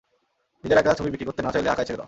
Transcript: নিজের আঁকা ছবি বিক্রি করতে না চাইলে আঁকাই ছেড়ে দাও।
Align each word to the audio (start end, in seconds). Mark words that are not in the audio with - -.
নিজের 0.63 0.77
আঁকা 0.77 0.91
ছবি 0.93 1.09
বিক্রি 1.09 1.25
করতে 1.25 1.41
না 1.41 1.51
চাইলে 1.51 1.69
আঁকাই 1.69 1.85
ছেড়ে 1.85 1.93
দাও। 1.93 1.99